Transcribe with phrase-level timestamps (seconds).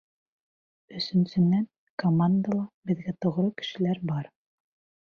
[0.99, 1.67] Өсөнсөнән,
[2.05, 4.35] командала беҙгә тоғро кешеләр бар.